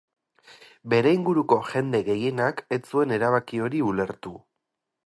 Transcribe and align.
Bere 0.93 1.11
inguruko 1.17 1.59
jende 1.73 2.01
gehienak 2.09 2.65
ez 2.79 2.81
zuen 2.89 3.17
erabaki 3.21 3.63
hori 3.69 3.87
ulertu. 3.93 4.35